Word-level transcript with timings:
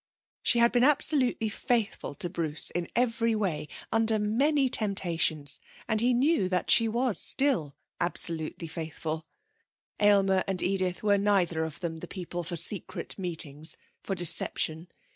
She 0.41 0.57
had 0.57 0.71
been 0.71 0.83
absolutely 0.83 1.47
faithful 1.49 2.15
to 2.15 2.27
Bruce 2.27 2.71
in 2.71 2.87
every 2.95 3.35
way, 3.35 3.67
under 3.91 4.17
many 4.17 4.67
temptations, 4.67 5.59
and 5.87 6.01
he 6.01 6.11
knew 6.11 6.49
she 6.69 6.87
was 6.87 7.21
still 7.21 7.75
absolutely 7.99 8.67
faithful. 8.67 9.27
Aylmer 9.99 10.43
and 10.47 10.59
Edith 10.59 11.03
were 11.03 11.19
neither 11.19 11.63
of 11.63 11.81
them 11.81 11.97
the 11.99 12.07
people 12.07 12.41
for 12.43 12.57
secret 12.57 13.19
meetings, 13.19 13.77
for 14.01 14.15
deception. 14.15 14.87